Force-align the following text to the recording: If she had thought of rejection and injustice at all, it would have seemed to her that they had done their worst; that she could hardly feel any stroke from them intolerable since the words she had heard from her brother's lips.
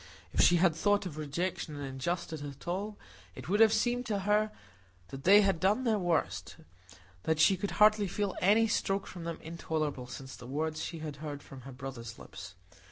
If 0.33 0.41
she 0.41 0.55
had 0.55 0.73
thought 0.73 1.05
of 1.05 1.15
rejection 1.15 1.75
and 1.75 1.85
injustice 1.85 2.41
at 2.41 2.67
all, 2.67 2.97
it 3.35 3.47
would 3.47 3.59
have 3.59 3.71
seemed 3.71 4.07
to 4.07 4.21
her 4.21 4.49
that 5.09 5.25
they 5.25 5.41
had 5.41 5.59
done 5.59 5.83
their 5.83 5.99
worst; 5.99 6.55
that 7.21 7.39
she 7.39 7.55
could 7.55 7.69
hardly 7.77 8.07
feel 8.07 8.35
any 8.41 8.67
stroke 8.67 9.05
from 9.05 9.25
them 9.25 9.37
intolerable 9.43 10.07
since 10.07 10.35
the 10.35 10.47
words 10.47 10.81
she 10.83 10.97
had 11.05 11.17
heard 11.17 11.43
from 11.43 11.61
her 11.61 11.71
brother's 11.71 12.17
lips. 12.17 12.55